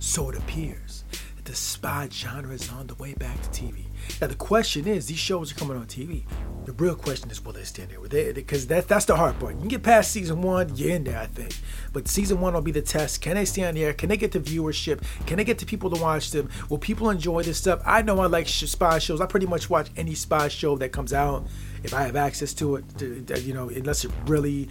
So 0.00 0.28
it 0.30 0.36
appears 0.36 1.04
that 1.36 1.44
the 1.44 1.54
spy 1.54 2.08
genre 2.10 2.52
is 2.52 2.68
on 2.70 2.88
the 2.88 2.94
way 2.96 3.14
back 3.14 3.40
to 3.42 3.48
TV. 3.50 3.84
Now 4.20 4.26
the 4.26 4.34
question 4.34 4.86
is, 4.86 5.06
these 5.06 5.18
shows 5.18 5.52
are 5.52 5.54
coming 5.54 5.76
on 5.76 5.86
TV. 5.86 6.24
The 6.64 6.72
real 6.72 6.94
question 6.94 7.30
is, 7.30 7.44
will 7.44 7.52
they 7.52 7.64
stand 7.64 7.90
there? 7.90 8.32
Because 8.32 8.66
that, 8.68 8.88
that's 8.88 9.04
the 9.04 9.16
hard 9.16 9.38
part. 9.38 9.54
You 9.54 9.60
can 9.60 9.68
get 9.68 9.82
past 9.82 10.12
season 10.12 10.40
one, 10.40 10.74
you're 10.76 10.92
in 10.92 11.04
there, 11.04 11.18
I 11.18 11.26
think. 11.26 11.54
But 11.92 12.08
season 12.08 12.40
one 12.40 12.54
will 12.54 12.62
be 12.62 12.70
the 12.70 12.80
test. 12.80 13.20
Can 13.20 13.34
they 13.34 13.44
stay 13.44 13.64
on 13.64 13.74
the 13.74 13.84
air? 13.84 13.92
Can 13.92 14.08
they 14.08 14.16
get 14.16 14.32
the 14.32 14.40
viewership? 14.40 15.02
Can 15.26 15.36
they 15.36 15.44
get 15.44 15.58
the 15.58 15.66
people 15.66 15.90
to 15.90 16.00
watch 16.00 16.30
them? 16.30 16.48
Will 16.70 16.78
people 16.78 17.10
enjoy 17.10 17.42
this 17.42 17.58
stuff? 17.58 17.82
I 17.84 18.00
know 18.00 18.18
I 18.20 18.26
like 18.26 18.48
spy 18.48 18.98
shows. 18.98 19.20
I 19.20 19.26
pretty 19.26 19.46
much 19.46 19.68
watch 19.68 19.90
any 19.96 20.14
spy 20.14 20.48
show 20.48 20.76
that 20.78 20.90
comes 20.90 21.12
out 21.12 21.46
if 21.84 21.92
I 21.92 22.02
have 22.04 22.16
access 22.16 22.54
to 22.54 22.76
it, 22.76 22.98
to- 22.98 23.40
you 23.42 23.52
know, 23.52 23.68
unless 23.68 24.04
it 24.06 24.10
really, 24.26 24.70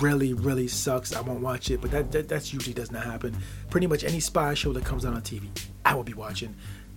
really, 0.00 0.32
really 0.32 0.66
sucks, 0.66 1.14
I 1.14 1.20
won't 1.20 1.40
watch 1.40 1.70
it. 1.70 1.82
But 1.82 1.90
that, 1.90 2.10
that 2.12 2.28
that's 2.28 2.54
usually 2.54 2.72
does 2.72 2.90
not 2.90 3.04
happen. 3.04 3.36
Pretty 3.68 3.86
much 3.86 4.02
any 4.02 4.18
spy 4.18 4.54
show 4.54 4.72
that 4.72 4.84
comes 4.84 5.04
out 5.04 5.12
on 5.12 5.20
TV, 5.20 5.48
I 5.84 5.94
will 5.94 6.04
be 6.04 6.14
watching, 6.14 6.54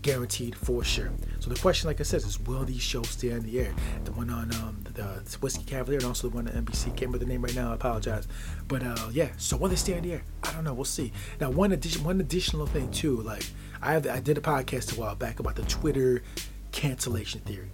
guaranteed 0.07 0.56
for 0.56 0.86
sure. 0.86 1.12
So 1.42 1.49
the 1.49 1.59
question, 1.59 1.90
like 1.90 1.99
I 1.99 2.04
said, 2.04 2.21
is 2.21 2.40
will 2.40 2.64
these 2.64 2.81
shows 2.81 3.09
stay 3.09 3.33
on 3.33 3.42
the 3.42 3.59
air? 3.59 3.73
The 4.06 4.14
one 4.14 4.30
on 4.30 4.54
um, 4.56 4.80
the, 4.85 4.92
the 4.94 5.37
Whiskey 5.42 5.66
Cavalier 5.66 5.97
and 5.97 6.07
also 6.07 6.30
the 6.30 6.35
one 6.35 6.47
on 6.47 6.54
NBC. 6.64 6.85
Can't 6.85 7.02
remember 7.02 7.18
the 7.18 7.26
name 7.26 7.42
right 7.42 7.54
now. 7.54 7.71
I 7.71 7.76
apologize. 7.76 8.26
But 8.69 8.83
uh, 8.83 9.09
yeah, 9.11 9.31
so 9.35 9.57
will 9.57 9.68
they 9.68 9.76
stay 9.76 9.97
on 9.97 10.04
the 10.04 10.14
air? 10.14 10.23
I 10.44 10.54
don't 10.54 10.64
know. 10.64 10.73
We'll 10.73 10.85
see. 10.85 11.11
Now, 11.42 11.49
one 11.49 11.73
addition, 11.73 12.06
one 12.06 12.21
additional 12.21 12.66
thing 12.68 12.90
too. 12.90 13.18
Like 13.18 13.44
I 13.81 13.92
have, 13.92 14.07
I 14.07 14.21
did 14.21 14.37
a 14.37 14.42
podcast 14.42 14.95
a 14.95 14.99
while 14.99 15.14
back 15.14 15.42
about 15.42 15.57
the 15.57 15.64
Twitter 15.64 16.23
cancellation 16.71 17.42
theory. 17.42 17.69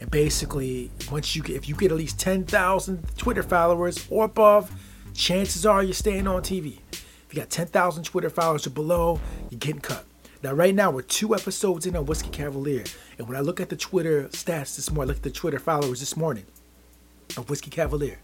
And 0.00 0.08
basically, 0.12 0.92
once 1.10 1.34
you 1.34 1.42
get, 1.42 1.56
if 1.56 1.68
you 1.68 1.74
get 1.74 1.90
at 1.90 1.98
least 1.98 2.20
10,000 2.20 3.16
Twitter 3.16 3.42
followers 3.42 4.06
or 4.10 4.26
above, 4.26 4.70
chances 5.12 5.66
are 5.66 5.82
you're 5.82 5.92
staying 5.92 6.28
on 6.28 6.42
TV. 6.42 6.78
If 6.92 7.26
you 7.32 7.40
got 7.40 7.50
10,000 7.50 8.04
Twitter 8.04 8.30
followers 8.30 8.64
or 8.64 8.70
below, 8.70 9.18
you're 9.50 9.58
getting 9.58 9.80
cut. 9.80 10.04
Now, 10.44 10.52
right 10.52 10.74
now, 10.74 10.90
we're 10.90 11.00
two 11.00 11.34
episodes 11.34 11.86
in 11.86 11.96
on 11.96 12.04
Whiskey 12.04 12.28
Cavalier. 12.28 12.84
And 13.16 13.26
when 13.26 13.34
I 13.34 13.40
look 13.40 13.60
at 13.60 13.70
the 13.70 13.76
Twitter 13.76 14.24
stats 14.24 14.76
this 14.76 14.90
morning, 14.90 15.08
look 15.08 15.16
at 15.16 15.22
the 15.22 15.30
Twitter 15.30 15.58
followers 15.58 16.00
this 16.00 16.18
morning 16.18 16.44
of 17.38 17.48
Whiskey 17.48 17.70
Cavalier, 17.70 18.18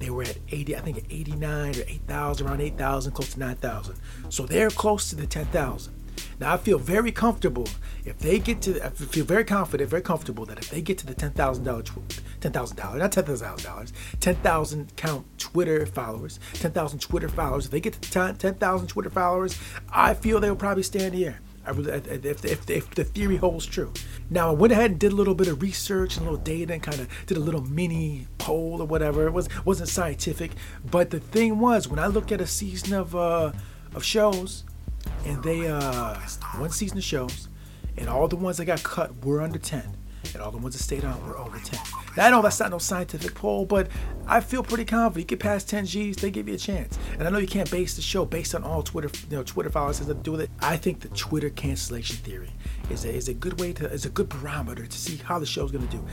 they 0.00 0.10
were 0.10 0.24
at 0.24 0.38
80, 0.50 0.76
I 0.76 0.80
think 0.80 0.98
at 0.98 1.04
89 1.08 1.76
or 1.76 1.82
8,000, 1.86 2.46
around 2.48 2.60
8,000, 2.60 3.12
close 3.12 3.34
to 3.34 3.38
9,000. 3.38 3.94
So 4.28 4.44
they're 4.44 4.70
close 4.70 5.08
to 5.10 5.14
the 5.14 5.24
10,000. 5.24 5.94
Now 6.38 6.54
I 6.54 6.56
feel 6.56 6.78
very 6.78 7.12
comfortable 7.12 7.68
if 8.04 8.18
they 8.18 8.38
get 8.38 8.62
to. 8.62 8.84
I 8.84 8.90
feel 8.90 9.24
very 9.24 9.44
confident, 9.44 9.90
very 9.90 10.02
comfortable 10.02 10.46
that 10.46 10.58
if 10.58 10.70
they 10.70 10.80
get 10.80 10.98
to 10.98 11.06
the 11.06 11.14
ten 11.14 11.32
thousand 11.32 11.64
dollar, 11.64 11.82
ten 12.40 12.52
thousand 12.52 12.76
dollars, 12.76 13.00
not 13.00 13.12
ten 13.12 13.24
thousand 13.24 13.62
dollars, 13.62 13.92
ten 14.20 14.36
thousand 14.36 14.96
count 14.96 15.26
Twitter 15.38 15.86
followers, 15.86 16.40
ten 16.54 16.72
thousand 16.72 17.00
Twitter 17.00 17.28
followers. 17.28 17.66
If 17.66 17.70
they 17.70 17.80
get 17.80 17.94
to 17.94 18.10
ten 18.38 18.54
thousand 18.54 18.88
Twitter 18.88 19.10
followers, 19.10 19.58
I 19.92 20.14
feel 20.14 20.40
they 20.40 20.50
will 20.50 20.56
probably 20.56 20.82
the. 20.82 21.38
I 21.66 21.72
really, 21.72 21.92
if, 21.92 22.24
if, 22.24 22.44
if, 22.44 22.70
if 22.70 22.90
the 22.94 23.04
theory 23.04 23.36
holds 23.36 23.66
true. 23.66 23.92
Now 24.30 24.48
I 24.48 24.52
went 24.54 24.72
ahead 24.72 24.92
and 24.92 25.00
did 25.00 25.12
a 25.12 25.14
little 25.14 25.34
bit 25.34 25.46
of 25.46 25.60
research 25.60 26.16
and 26.16 26.26
a 26.26 26.30
little 26.30 26.42
data 26.42 26.72
and 26.72 26.82
kind 26.82 27.00
of 27.00 27.08
did 27.26 27.36
a 27.36 27.40
little 27.40 27.60
mini 27.60 28.26
poll 28.38 28.80
or 28.80 28.86
whatever. 28.86 29.26
It 29.26 29.32
was 29.32 29.48
wasn't 29.64 29.90
scientific, 29.90 30.52
but 30.90 31.10
the 31.10 31.20
thing 31.20 31.58
was 31.58 31.86
when 31.86 31.98
I 31.98 32.06
look 32.06 32.32
at 32.32 32.40
a 32.40 32.46
season 32.46 32.94
of 32.94 33.14
uh, 33.14 33.52
of 33.94 34.02
shows, 34.04 34.64
and 35.24 35.42
they 35.42 35.68
uh 35.68 36.14
one 36.56 36.70
season 36.70 36.98
of 36.98 37.04
shows, 37.04 37.48
and 37.96 38.08
all 38.08 38.28
the 38.28 38.36
ones 38.36 38.56
that 38.58 38.64
got 38.66 38.82
cut 38.82 39.24
were 39.24 39.40
under 39.42 39.58
ten. 39.58 39.96
and 40.34 40.42
all 40.42 40.50
the 40.50 40.58
ones 40.58 40.76
that 40.76 40.82
stayed 40.82 41.04
on 41.04 41.26
were 41.26 41.36
over 41.38 41.58
10. 41.58 41.80
Now, 42.16 42.26
I 42.26 42.30
know 42.30 42.42
that's 42.42 42.60
not 42.60 42.70
no 42.70 42.78
scientific 42.78 43.34
poll, 43.34 43.64
but 43.64 43.88
I 44.26 44.40
feel 44.40 44.62
pretty 44.62 44.84
confident. 44.84 45.24
You 45.24 45.36
get 45.36 45.40
past 45.40 45.68
10 45.70 45.86
G's, 45.86 46.16
they 46.16 46.30
give 46.30 46.46
you 46.46 46.54
a 46.54 46.58
chance. 46.58 46.98
And 47.18 47.26
I 47.26 47.30
know 47.30 47.38
you 47.38 47.48
can't 47.48 47.70
base 47.70 47.96
the 47.96 48.02
show 48.02 48.24
based 48.26 48.54
on 48.54 48.62
all 48.62 48.82
Twitter, 48.82 49.10
you 49.30 49.36
know, 49.38 49.42
Twitter 49.42 49.70
followers 49.70 49.98
has 49.98 50.06
to 50.08 50.14
do 50.14 50.32
with 50.32 50.42
it. 50.42 50.50
I 50.60 50.76
think 50.76 51.00
the 51.00 51.08
Twitter 51.08 51.48
cancellation 51.50 52.16
theory 52.16 52.50
is 52.90 53.04
a, 53.06 53.10
is 53.12 53.28
a 53.28 53.34
good 53.34 53.58
way 53.58 53.72
to, 53.72 53.90
is 53.90 54.04
a 54.04 54.10
good 54.10 54.28
barometer 54.28 54.86
to 54.86 54.98
see 54.98 55.16
how 55.16 55.38
the 55.38 55.46
show's 55.46 55.72
gonna 55.72 55.86
do. 55.86 56.04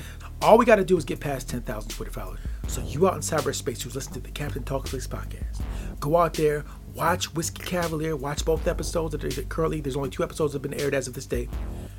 All 0.41 0.57
we 0.57 0.65
gotta 0.65 0.85
do 0.85 0.97
is 0.97 1.03
get 1.03 1.19
past 1.19 1.49
10,000 1.49 1.89
Twitter 1.89 2.11
followers. 2.11 2.39
So 2.67 2.81
you 2.81 3.07
out 3.07 3.15
in 3.15 3.19
cyberspace 3.21 3.81
who's 3.81 3.93
listening 3.93 4.21
to 4.21 4.27
the 4.27 4.31
Captain 4.31 4.63
Talk 4.63 4.87
Flicks 4.87 5.05
podcast, 5.07 5.61
go 5.99 6.15
out 6.17 6.33
there, 6.33 6.63
watch 6.97 7.33
Whiskey 7.35 7.63
Cavalier, 7.63 8.15
watch 8.15 8.43
both 8.43 8.67
episodes. 8.67 9.15
Currently, 9.47 9.81
there's 9.81 9.95
only 9.95 10.09
two 10.09 10.23
episodes 10.23 10.53
that 10.53 10.61
have 10.61 10.69
been 10.69 10.79
aired 10.81 10.95
as 10.95 11.07
of 11.07 11.13
this 11.13 11.25
date. 11.25 11.49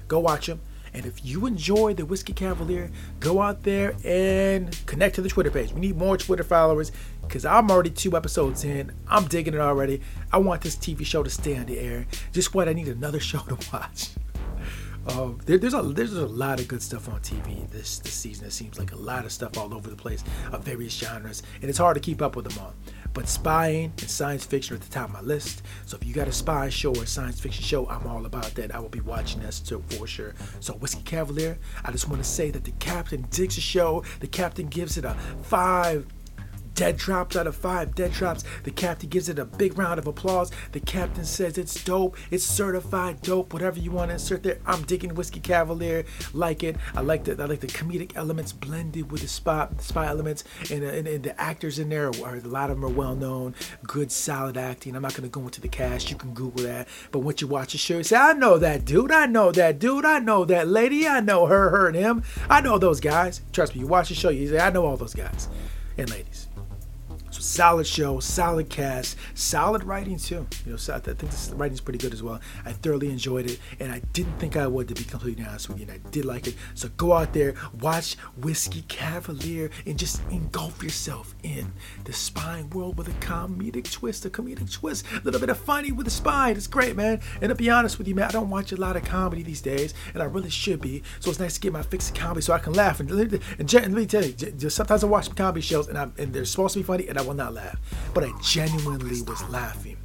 Go 0.08 0.18
watch 0.18 0.46
them. 0.48 0.60
And 0.92 1.06
if 1.06 1.24
you 1.24 1.46
enjoy 1.46 1.94
the 1.94 2.04
Whiskey 2.04 2.32
Cavalier, 2.32 2.90
go 3.20 3.40
out 3.40 3.62
there 3.62 3.94
and 4.04 4.76
connect 4.86 5.14
to 5.16 5.22
the 5.22 5.28
Twitter 5.28 5.50
page. 5.50 5.72
We 5.72 5.80
need 5.80 5.96
more 5.96 6.16
Twitter 6.16 6.42
followers 6.42 6.92
because 7.22 7.44
I'm 7.44 7.70
already 7.70 7.90
two 7.90 8.16
episodes 8.16 8.64
in. 8.64 8.92
I'm 9.06 9.26
digging 9.26 9.54
it 9.54 9.60
already. 9.60 10.00
I 10.32 10.38
want 10.38 10.62
this 10.62 10.76
TV 10.76 11.04
show 11.04 11.22
to 11.22 11.30
stay 11.30 11.56
on 11.56 11.66
the 11.66 11.78
air. 11.78 12.06
Just 12.32 12.54
what 12.54 12.68
I 12.68 12.72
need 12.72 12.88
another 12.88 13.20
show 13.30 13.40
to 13.40 13.58
watch. 13.72 14.10
Um, 15.08 15.38
there, 15.46 15.58
there's 15.58 15.74
a 15.74 15.82
there's 15.82 16.12
a 16.12 16.26
lot 16.26 16.60
of 16.60 16.68
good 16.68 16.82
stuff 16.82 17.08
on 17.08 17.20
TV 17.20 17.68
this 17.70 17.98
this 17.98 18.12
season. 18.12 18.46
It 18.46 18.52
seems 18.52 18.78
like 18.78 18.92
a 18.92 18.96
lot 18.96 19.24
of 19.24 19.32
stuff 19.32 19.56
all 19.56 19.72
over 19.74 19.88
the 19.88 19.96
place 19.96 20.22
of 20.52 20.64
various 20.64 20.92
genres, 20.92 21.42
and 21.60 21.70
it's 21.70 21.78
hard 21.78 21.94
to 21.94 22.00
keep 22.00 22.20
up 22.20 22.36
with 22.36 22.48
them 22.48 22.62
all. 22.62 22.74
But 23.14 23.28
spying 23.28 23.92
and 23.98 24.10
science 24.10 24.44
fiction 24.44 24.74
are 24.74 24.76
at 24.76 24.82
the 24.82 24.90
top 24.90 25.08
of 25.08 25.14
my 25.14 25.20
list. 25.22 25.62
So 25.86 25.96
if 25.96 26.06
you 26.06 26.14
got 26.14 26.28
a 26.28 26.32
spy 26.32 26.68
show 26.68 26.94
or 26.94 27.02
a 27.02 27.06
science 27.06 27.40
fiction 27.40 27.64
show, 27.64 27.88
I'm 27.88 28.06
all 28.06 28.26
about 28.26 28.54
that. 28.54 28.74
I 28.74 28.78
will 28.78 28.90
be 28.90 29.00
watching 29.00 29.40
that 29.42 29.60
too, 29.64 29.82
for 29.88 30.06
sure. 30.06 30.34
So 30.60 30.74
Whiskey 30.74 31.02
Cavalier, 31.02 31.58
I 31.84 31.90
just 31.90 32.08
want 32.08 32.22
to 32.22 32.28
say 32.28 32.50
that 32.50 32.64
the 32.64 32.72
captain 32.72 33.26
digs 33.30 33.54
the 33.54 33.60
show. 33.60 34.04
The 34.20 34.26
captain 34.26 34.66
gives 34.66 34.98
it 34.98 35.04
a 35.04 35.14
five 35.42 36.06
dead 36.78 36.96
drops 36.96 37.34
out 37.34 37.48
of 37.48 37.56
five 37.56 37.92
dead 37.96 38.12
drops. 38.12 38.44
The 38.62 38.70
captain 38.70 39.08
gives 39.08 39.28
it 39.28 39.40
a 39.40 39.44
big 39.44 39.76
round 39.76 39.98
of 39.98 40.06
applause. 40.06 40.52
The 40.70 40.78
captain 40.78 41.24
says 41.24 41.58
it's 41.58 41.82
dope, 41.82 42.16
it's 42.30 42.44
certified 42.44 43.20
dope, 43.20 43.52
whatever 43.52 43.80
you 43.80 43.90
want 43.90 44.10
to 44.10 44.12
insert 44.12 44.44
there. 44.44 44.58
I'm 44.64 44.82
digging 44.82 45.12
Whiskey 45.16 45.40
Cavalier, 45.40 46.04
like 46.32 46.62
it. 46.62 46.76
I 46.94 47.00
like 47.00 47.24
the 47.24 47.32
I 47.42 47.46
like 47.46 47.58
the 47.58 47.66
comedic 47.66 48.12
elements 48.14 48.52
blended 48.52 49.10
with 49.10 49.22
the 49.22 49.28
spy 49.28 49.66
spy 49.78 50.06
elements, 50.06 50.44
and, 50.70 50.84
uh, 50.84 50.86
and, 50.86 51.08
and 51.08 51.24
the 51.24 51.40
actors 51.40 51.80
in 51.80 51.88
there 51.88 52.12
are 52.22 52.36
a 52.36 52.40
lot 52.42 52.70
of 52.70 52.76
them 52.76 52.84
are 52.84 52.94
well 52.94 53.16
known, 53.16 53.56
good 53.82 54.12
solid 54.12 54.56
acting. 54.56 54.94
I'm 54.94 55.02
not 55.02 55.14
gonna 55.14 55.26
go 55.26 55.40
into 55.40 55.60
the 55.60 55.66
cast. 55.68 56.12
You 56.12 56.16
can 56.16 56.32
Google 56.32 56.62
that. 56.62 56.86
But 57.10 57.20
once 57.20 57.40
you 57.40 57.48
watch 57.48 57.72
the 57.72 57.78
show, 57.78 57.96
you 57.96 58.04
say, 58.04 58.16
I 58.16 58.34
know 58.34 58.56
that 58.56 58.84
dude. 58.84 59.10
I 59.10 59.26
know 59.26 59.50
that 59.50 59.80
dude. 59.80 60.04
I 60.04 60.20
know 60.20 60.44
that 60.44 60.68
lady. 60.68 61.08
I 61.08 61.18
know 61.18 61.46
her, 61.46 61.70
her, 61.70 61.88
and 61.88 61.96
him. 61.96 62.22
I 62.48 62.60
know 62.60 62.78
those 62.78 63.00
guys. 63.00 63.40
Trust 63.52 63.74
me. 63.74 63.80
You 63.80 63.88
watch 63.88 64.10
the 64.10 64.14
show, 64.14 64.28
you 64.28 64.46
say, 64.46 64.60
I 64.60 64.70
know 64.70 64.86
all 64.86 64.96
those 64.96 65.14
guys 65.14 65.48
and 65.98 66.08
ladies. 66.08 66.46
So 67.30 67.40
solid 67.40 67.86
show, 67.86 68.20
solid 68.20 68.70
cast, 68.70 69.16
solid 69.34 69.84
writing 69.84 70.16
too. 70.16 70.46
You 70.64 70.72
know, 70.72 70.76
so 70.76 70.94
I 70.94 70.98
think 70.98 71.18
this 71.18 71.50
writing's 71.50 71.80
pretty 71.80 71.98
good 71.98 72.12
as 72.12 72.22
well. 72.22 72.40
I 72.64 72.72
thoroughly 72.72 73.10
enjoyed 73.10 73.50
it, 73.50 73.60
and 73.80 73.92
I 73.92 74.00
didn't 74.12 74.38
think 74.38 74.56
I 74.56 74.66
would, 74.66 74.88
to 74.88 74.94
be 74.94 75.04
completely 75.04 75.44
honest 75.44 75.68
with 75.68 75.78
you. 75.78 75.86
And 75.86 75.92
I 75.92 76.10
did 76.10 76.24
like 76.24 76.46
it. 76.46 76.54
So 76.74 76.88
go 76.96 77.12
out 77.12 77.34
there, 77.34 77.54
watch 77.80 78.16
Whiskey 78.38 78.82
Cavalier, 78.88 79.70
and 79.86 79.98
just 79.98 80.22
engulf 80.30 80.82
yourself 80.82 81.34
in 81.42 81.72
the 82.04 82.12
spying 82.12 82.70
world 82.70 82.96
with 82.96 83.08
a 83.08 83.18
comedic 83.24 83.90
twist, 83.90 84.24
a 84.24 84.30
comedic 84.30 84.72
twist, 84.72 85.04
a 85.12 85.20
little 85.20 85.40
bit 85.40 85.50
of 85.50 85.58
funny 85.58 85.92
with 85.92 86.06
the 86.06 86.10
spy. 86.10 86.50
It's 86.50 86.66
great, 86.66 86.96
man. 86.96 87.20
And 87.42 87.50
to 87.50 87.54
be 87.54 87.68
honest 87.68 87.98
with 87.98 88.08
you, 88.08 88.14
man, 88.14 88.28
I 88.28 88.32
don't 88.32 88.48
watch 88.48 88.72
a 88.72 88.76
lot 88.76 88.96
of 88.96 89.04
comedy 89.04 89.42
these 89.42 89.60
days, 89.60 89.92
and 90.14 90.22
I 90.22 90.26
really 90.26 90.50
should 90.50 90.80
be. 90.80 91.02
So 91.20 91.30
it's 91.30 91.40
nice 91.40 91.54
to 91.54 91.60
get 91.60 91.72
my 91.72 91.82
fix 91.82 92.08
of 92.08 92.16
comedy 92.16 92.40
so 92.40 92.54
I 92.54 92.58
can 92.58 92.72
laugh. 92.72 93.00
And, 93.00 93.10
and, 93.10 93.42
and 93.58 93.72
let 93.72 93.90
me 93.90 94.06
tell 94.06 94.24
you, 94.24 94.32
just 94.32 94.76
sometimes 94.76 95.04
I 95.04 95.08
watch 95.08 95.34
comedy 95.34 95.60
shows, 95.60 95.88
and, 95.88 95.98
I'm, 95.98 96.14
and 96.16 96.32
they're 96.32 96.44
supposed 96.46 96.74
to 96.74 96.80
be 96.80 96.84
funny, 96.84 97.06
and 97.08 97.17
I 97.18 97.22
will 97.22 97.34
not 97.34 97.52
laugh. 97.52 97.76
But 98.14 98.24
I 98.24 98.32
genuinely 98.40 99.22
was 99.22 99.42
laughing 99.48 99.96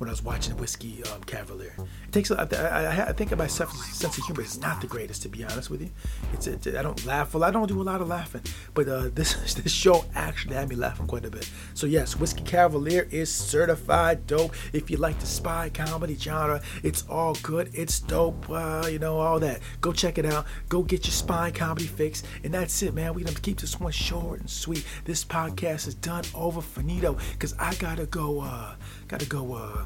when 0.00 0.08
I 0.08 0.12
was 0.12 0.22
watching 0.24 0.56
Whiskey 0.56 1.04
um, 1.12 1.22
Cavalier. 1.24 1.74
It 1.76 2.12
takes. 2.12 2.30
I, 2.30 2.44
I, 2.54 3.08
I 3.08 3.12
think 3.12 3.36
my 3.36 3.46
sense 3.46 4.02
of 4.02 4.24
humor 4.24 4.40
is 4.40 4.58
not 4.58 4.80
the 4.80 4.86
greatest, 4.86 5.20
to 5.22 5.28
be 5.28 5.44
honest 5.44 5.68
with 5.68 5.82
you. 5.82 5.90
It's. 6.32 6.46
It, 6.46 6.66
I 6.74 6.80
don't 6.80 7.04
laugh. 7.04 7.34
Well, 7.34 7.44
I 7.44 7.50
don't 7.50 7.68
do 7.68 7.82
a 7.82 7.84
lot 7.84 8.00
of 8.00 8.08
laughing, 8.08 8.40
but 8.72 8.88
uh, 8.88 9.10
this 9.14 9.34
this 9.52 9.70
show 9.70 10.06
actually 10.14 10.54
had 10.54 10.70
me 10.70 10.76
laughing 10.76 11.06
quite 11.06 11.26
a 11.26 11.30
bit. 11.30 11.50
So 11.74 11.86
yes, 11.86 12.16
Whiskey 12.16 12.42
Cavalier 12.44 13.08
is 13.10 13.30
certified 13.30 14.26
dope. 14.26 14.54
If 14.72 14.90
you 14.90 14.96
like 14.96 15.18
the 15.20 15.26
spy 15.26 15.68
comedy 15.68 16.16
genre, 16.16 16.62
it's 16.82 17.04
all 17.06 17.34
good. 17.42 17.68
It's 17.74 18.00
dope. 18.00 18.48
Uh, 18.48 18.88
you 18.90 18.98
know 18.98 19.18
all 19.18 19.38
that. 19.40 19.60
Go 19.82 19.92
check 19.92 20.16
it 20.16 20.24
out. 20.24 20.46
Go 20.70 20.82
get 20.82 21.04
your 21.04 21.12
spy 21.12 21.50
comedy 21.50 21.86
fix, 21.86 22.22
and 22.42 22.54
that's 22.54 22.82
it, 22.82 22.94
man. 22.94 23.12
We're 23.12 23.26
gonna 23.26 23.38
keep 23.38 23.60
this 23.60 23.78
one 23.78 23.92
short 23.92 24.40
and 24.40 24.48
sweet. 24.48 24.86
This 25.04 25.26
podcast 25.26 25.86
is 25.88 25.94
done 25.94 26.24
over 26.34 26.62
finito 26.62 27.18
because 27.32 27.54
I 27.58 27.74
gotta 27.74 28.06
go. 28.06 28.40
Uh, 28.40 28.76
gotta 29.08 29.26
go. 29.26 29.52
Uh, 29.52 29.84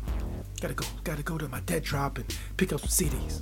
gotta 0.61 0.75
go. 0.75 0.87
Gotta 1.04 1.23
go 1.23 1.37
to 1.37 1.49
my 1.49 1.61
dead 1.61 1.82
drop 1.82 2.18
and 2.18 2.38
pick 2.56 2.73
up 2.73 2.80
some 2.80 2.88
CDs. 2.88 3.40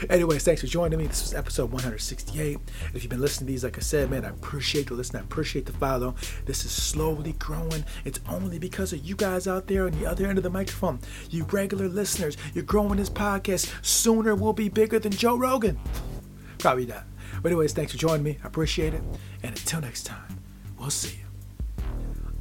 Anyways, 0.10 0.44
thanks 0.44 0.60
for 0.60 0.66
joining 0.66 0.98
me. 0.98 1.06
This 1.06 1.22
was 1.22 1.34
episode 1.34 1.70
168. 1.70 2.58
If 2.94 3.02
you've 3.02 3.10
been 3.10 3.20
listening 3.20 3.48
to 3.48 3.52
these, 3.52 3.64
like 3.64 3.76
I 3.76 3.80
said, 3.80 4.10
man, 4.10 4.24
I 4.24 4.30
appreciate 4.30 4.88
the 4.88 4.94
listen. 4.94 5.16
I 5.16 5.20
appreciate 5.20 5.66
the 5.66 5.72
follow. 5.72 6.14
This 6.46 6.64
is 6.64 6.70
slowly 6.70 7.32
growing. 7.34 7.84
It's 8.04 8.20
only 8.28 8.58
because 8.58 8.92
of 8.92 9.04
you 9.04 9.14
guys 9.14 9.46
out 9.46 9.66
there 9.66 9.86
on 9.86 9.92
the 9.92 10.06
other 10.06 10.26
end 10.26 10.38
of 10.38 10.44
the 10.44 10.50
microphone. 10.50 11.00
You 11.30 11.44
regular 11.44 11.88
listeners, 11.88 12.36
you're 12.54 12.64
growing 12.64 12.96
this 12.96 13.10
podcast. 13.10 13.72
Sooner 13.84 14.34
we'll 14.34 14.52
be 14.52 14.68
bigger 14.68 14.98
than 14.98 15.12
Joe 15.12 15.36
Rogan. 15.36 15.78
Probably 16.58 16.86
not. 16.86 17.04
But 17.42 17.52
anyways, 17.52 17.72
thanks 17.72 17.92
for 17.92 17.98
joining 17.98 18.24
me. 18.24 18.38
I 18.42 18.46
appreciate 18.46 18.94
it. 18.94 19.02
And 19.42 19.56
until 19.56 19.80
next 19.80 20.04
time, 20.04 20.40
we'll 20.78 20.90
see 20.90 21.18
you 21.18 21.27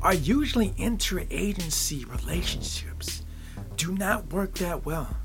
are 0.01 0.13
usually 0.13 0.71
interagency 0.71 2.09
relationships 2.09 3.23
do 3.77 3.91
not 3.91 4.33
work 4.33 4.55
that 4.55 4.85
well. 4.85 5.15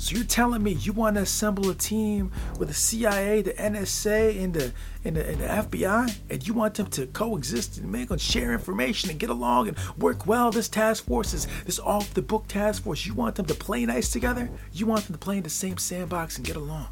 So 0.00 0.14
you're 0.14 0.24
telling 0.24 0.62
me 0.62 0.72
you 0.74 0.92
want 0.92 1.16
to 1.16 1.22
assemble 1.22 1.68
a 1.70 1.74
team 1.74 2.30
with 2.56 2.68
the 2.68 2.74
CIA, 2.74 3.42
the 3.42 3.52
NSA, 3.54 4.40
and 4.40 4.54
the, 4.54 4.72
and 5.04 5.16
the 5.16 5.28
and 5.28 5.40
the 5.40 5.46
FBI, 5.46 6.16
and 6.30 6.46
you 6.46 6.54
want 6.54 6.74
them 6.74 6.86
to 6.90 7.06
coexist 7.06 7.78
and 7.78 7.90
make 7.90 8.10
and 8.10 8.20
share 8.20 8.52
information 8.52 9.10
and 9.10 9.18
get 9.18 9.28
along 9.28 9.66
and 9.66 9.76
work 9.98 10.24
well? 10.24 10.52
This 10.52 10.68
task 10.68 11.06
force 11.06 11.34
is 11.34 11.48
this 11.64 11.80
off 11.80 12.14
the 12.14 12.22
book 12.22 12.46
task 12.46 12.84
force. 12.84 13.06
You 13.06 13.14
want 13.14 13.34
them 13.34 13.46
to 13.46 13.54
play 13.54 13.84
nice 13.86 14.10
together? 14.10 14.48
You 14.72 14.86
want 14.86 15.06
them 15.06 15.14
to 15.14 15.18
play 15.18 15.38
in 15.38 15.42
the 15.42 15.50
same 15.50 15.78
sandbox 15.78 16.36
and 16.36 16.46
get 16.46 16.54
along? 16.54 16.86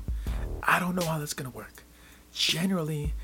I 0.64 0.80
don't 0.80 0.96
know 0.96 1.06
how 1.06 1.20
that's 1.20 1.34
gonna 1.34 1.50
work. 1.50 1.84
Generally, 2.32 3.14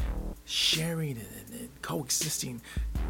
sharing 0.44 1.18
and, 1.18 1.26
and, 1.50 1.60
and 1.60 1.82
coexisting 1.82 2.62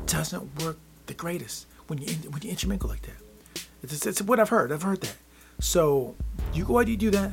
doesn't 0.06 0.62
work 0.62 0.78
the 1.06 1.14
greatest 1.14 1.66
when 1.86 1.98
you 1.98 2.14
when 2.30 2.42
you 2.42 2.50
intermingle 2.50 2.88
like 2.88 3.02
that. 3.02 3.64
It's, 3.82 4.06
it's 4.06 4.22
what 4.22 4.38
I've 4.38 4.48
heard. 4.48 4.72
I've 4.72 4.82
heard 4.82 5.00
that. 5.00 5.16
So 5.60 6.14
you 6.52 6.64
go 6.64 6.78
ahead, 6.78 6.88
you 6.88 6.96
do 6.96 7.10
that. 7.10 7.32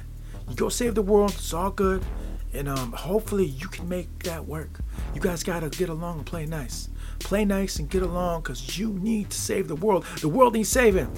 You 0.50 0.56
go 0.56 0.70
save 0.70 0.96
the 0.96 1.02
world. 1.02 1.32
It's 1.32 1.54
all 1.54 1.70
good, 1.70 2.04
and 2.54 2.68
um, 2.68 2.92
hopefully 2.92 3.46
you 3.46 3.68
can 3.68 3.88
make 3.88 4.24
that 4.24 4.46
work. 4.46 4.80
You 5.14 5.22
guys 5.22 5.44
gotta 5.44 5.70
get 5.70 5.90
along 5.90 6.18
and 6.18 6.26
play 6.26 6.46
nice. 6.46 6.90
Play 7.20 7.46
nice 7.46 7.78
and 7.80 7.90
get 7.90 8.02
along, 8.02 8.44
cause 8.44 8.78
you 8.78 8.90
need 8.94 9.30
to 9.30 9.38
save 9.38 9.68
the 9.68 9.76
world. 9.76 10.06
The 10.22 10.30
world 10.30 10.54
needs 10.54 10.70
saving. 10.70 11.12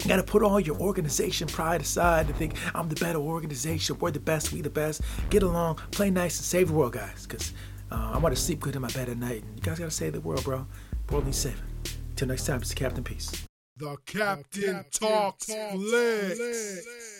You 0.00 0.08
gotta 0.08 0.22
put 0.22 0.42
all 0.42 0.60
your 0.60 0.76
organization 0.76 1.48
pride 1.48 1.80
aside 1.80 2.26
and 2.26 2.36
think 2.36 2.54
I'm 2.74 2.88
the 2.88 2.96
better 2.96 3.18
organization. 3.20 3.98
We're 3.98 4.10
the 4.10 4.20
best. 4.20 4.52
We 4.52 4.60
the 4.60 4.70
best. 4.70 5.00
Get 5.30 5.42
along, 5.42 5.76
play 5.92 6.10
nice, 6.10 6.36
and 6.38 6.44
save 6.44 6.68
the 6.68 6.74
world, 6.74 6.92
guys. 6.92 7.26
Cause 7.26 7.52
uh, 7.90 8.12
I 8.14 8.18
want 8.18 8.34
to 8.34 8.40
sleep 8.40 8.60
good 8.60 8.76
in 8.76 8.82
my 8.82 8.88
bed 8.88 9.08
at 9.08 9.16
night. 9.16 9.44
You 9.56 9.62
guys 9.62 9.78
gotta 9.78 9.90
save 9.90 10.12
the 10.12 10.20
world, 10.20 10.44
bro. 10.44 10.66
Needs 11.10 11.38
saving. 11.38 11.60
Till 12.16 12.28
next 12.28 12.46
time, 12.46 12.60
it's 12.60 12.70
the 12.70 12.74
Captain 12.74 13.04
Peace. 13.04 13.46
The 13.76 13.96
Captain, 14.04 14.84
Talks, 14.92 15.46
Flicks. 15.46 17.13